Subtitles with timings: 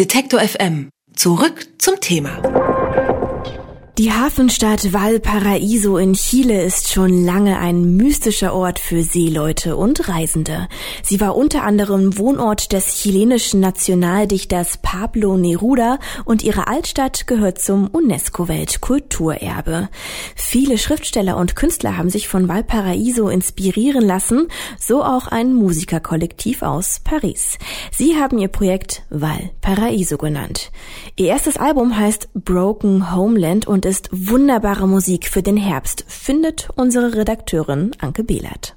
[0.00, 0.88] Detektor FM.
[1.14, 2.40] Zurück zum Thema.
[3.98, 10.68] Die Hafenstadt Valparaiso in Chile ist schon lange ein mystischer Ort für Seeleute und Reisende.
[11.02, 17.88] Sie war unter anderem Wohnort des chilenischen Nationaldichters Pablo Neruda und ihre Altstadt gehört zum
[17.88, 19.90] UNESCO-Weltkulturerbe.
[20.52, 24.48] Viele Schriftsteller und Künstler haben sich von Valparaiso inspirieren lassen,
[24.80, 27.56] so auch ein Musikerkollektiv aus Paris.
[27.92, 30.72] Sie haben ihr Projekt Valparaiso genannt.
[31.14, 37.14] Ihr erstes Album heißt Broken Homeland und ist wunderbare Musik für den Herbst, findet unsere
[37.14, 38.74] Redakteurin Anke Behlert.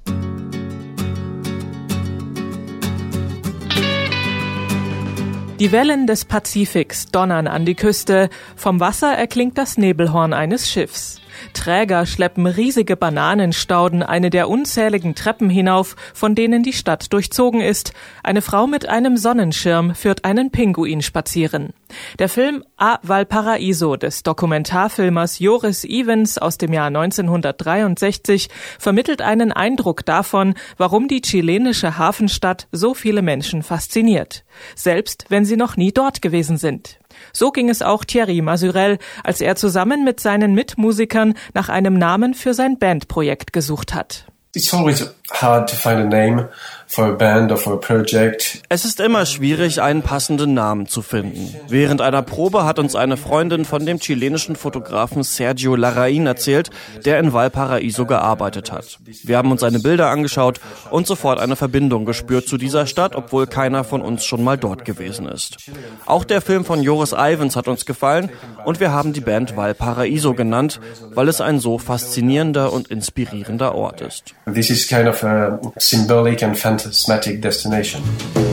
[5.59, 11.22] Die Wellen des Pazifiks donnern an die Küste, vom Wasser erklingt das Nebelhorn eines Schiffs.
[11.53, 17.93] Träger schleppen riesige Bananenstauden eine der unzähligen Treppen hinauf, von denen die Stadt durchzogen ist.
[18.23, 21.73] Eine Frau mit einem Sonnenschirm führt einen Pinguin spazieren.
[22.19, 30.05] Der Film A Valparaiso des Dokumentarfilmers Joris Evans aus dem Jahr 1963 vermittelt einen Eindruck
[30.05, 34.43] davon, warum die chilenische Hafenstadt so viele Menschen fasziniert,
[34.75, 36.99] selbst wenn sie noch nie dort gewesen sind.
[37.31, 42.33] So ging es auch Thierry Masurel, als er zusammen mit seinen Mitmusikern nach einem Namen
[42.33, 44.25] für sein Bandprojekt gesucht hat.
[44.55, 46.49] It's always hard to find a name
[46.93, 48.61] for a band or for a project.
[48.69, 51.55] Es ist immer schwierig, einen passenden Namen zu finden.
[51.67, 56.69] Während einer Probe hat uns eine Freundin von dem chilenischen Fotografen Sergio Larraín erzählt,
[57.03, 58.99] der in Valparaiso gearbeitet hat.
[59.23, 60.59] Wir haben uns seine Bilder angeschaut
[60.91, 64.85] und sofort eine Verbindung gespürt zu dieser Stadt, obwohl keiner von uns schon mal dort
[64.85, 65.57] gewesen ist.
[66.05, 68.29] Auch der Film von Joris Ivens hat uns gefallen
[68.65, 70.79] und wir haben die Band Valparaiso genannt,
[71.15, 74.35] weil es ein so faszinierender und inspirierender Ort ist.
[74.53, 78.52] This is kind of a symbolic and charismatic destination.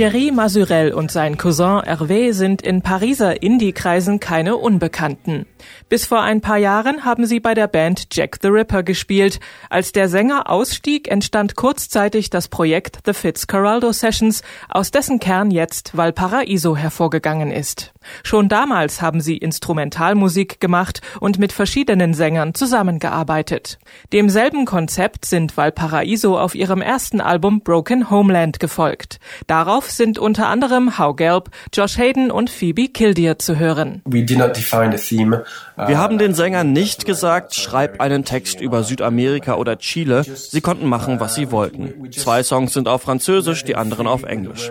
[0.00, 5.44] Thierry Masurel und sein Cousin Hervé sind in Pariser Indie-Kreisen keine Unbekannten.
[5.90, 9.40] Bis vor ein paar Jahren haben sie bei der Band Jack the Ripper gespielt.
[9.68, 15.94] Als der Sänger ausstieg, entstand kurzzeitig das Projekt The Fitzcarraldo Sessions, aus dessen Kern jetzt
[15.94, 17.92] Valparaiso hervorgegangen ist.
[18.22, 23.78] Schon damals haben sie Instrumentalmusik gemacht und mit verschiedenen Sängern zusammengearbeitet.
[24.12, 29.20] Demselben Konzept sind Valparaiso auf ihrem ersten Album Broken Homeland gefolgt.
[29.46, 34.02] Darauf sind unter anderem How Gelb, Josh Hayden und Phoebe Kildear zu hören.
[34.04, 40.24] Wir haben den Sängern nicht gesagt, schreib einen Text über Südamerika oder Chile.
[40.24, 42.10] Sie konnten machen, was sie wollten.
[42.12, 44.70] Zwei Songs sind auf Französisch, die anderen auf Englisch.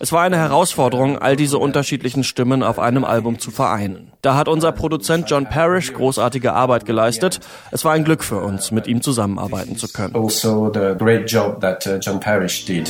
[0.00, 4.12] Es war eine Herausforderung, all diese unterschiedlichen Stimmen auf einem Album zu vereinen.
[4.22, 7.40] Da hat unser Produzent John Parrish großartige Arbeit geleistet.
[7.70, 10.14] Es war ein Glück für uns, mit ihm zusammenarbeiten zu können.
[10.14, 12.88] Also the great job that uh, John Parrish did.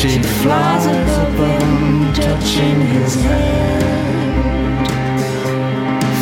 [0.00, 4.86] She flies above him, touching his hand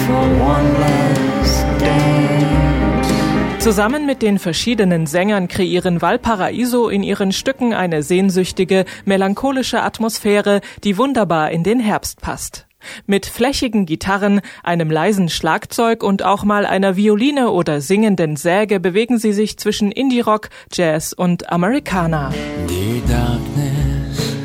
[0.05, 3.63] for one last dance.
[3.63, 10.99] Zusammen mit den verschiedenen Sängern kreieren Valparaiso in ihren Stücken eine sehnsüchtige, melancholische Atmosphäre, die
[10.99, 12.68] wunderbar in den Herbst passt.
[13.07, 19.19] Mit flächigen Gitarren, einem leisen Schlagzeug und auch mal einer Violine oder singenden Säge bewegen
[19.19, 22.31] sie sich zwischen Indie-Rock, Jazz und Americana.
[22.69, 24.37] Dear darkness,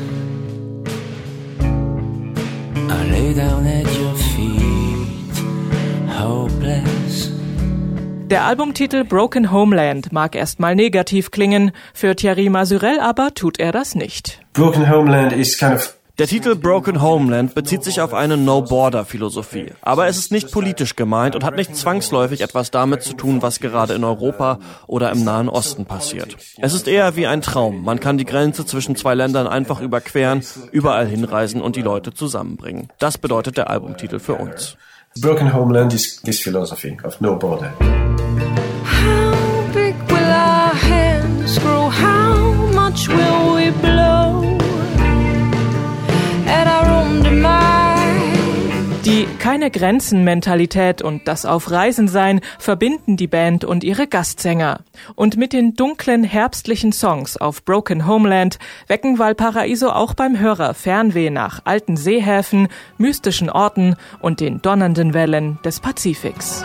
[2.88, 5.38] I lay down at your feet,
[6.18, 7.30] hopeless.
[8.30, 13.94] Der Albumtitel Broken Homeland mag erstmal negativ klingen, für Thierry Masurel aber tut er das
[13.94, 14.40] nicht.
[14.54, 19.72] Broken Homeland is kind of Der Titel Broken Homeland bezieht sich auf eine No-Border-Philosophie.
[19.82, 23.58] Aber es ist nicht politisch gemeint und hat nicht zwangsläufig etwas damit zu tun, was
[23.58, 26.36] gerade in Europa oder im Nahen Osten passiert.
[26.58, 27.82] Es ist eher wie ein Traum.
[27.82, 32.90] Man kann die Grenze zwischen zwei Ländern einfach überqueren, überall hinreisen und die Leute zusammenbringen.
[33.00, 34.76] Das bedeutet der Albumtitel für uns.
[35.20, 37.72] Broken Homeland is this philosophy of no border.
[38.84, 41.90] How big will our hands grow?
[41.90, 43.33] How much will
[49.54, 54.80] keine Grenzen-Mentalität und das auf Reisen sein verbinden die Band und ihre Gastsänger.
[55.14, 58.58] Und mit den dunklen herbstlichen Songs auf Broken Homeland
[58.88, 62.66] wecken Valparaiso auch beim Hörer Fernweh nach alten Seehäfen,
[62.98, 66.64] mystischen Orten und den donnernden Wellen des Pazifiks.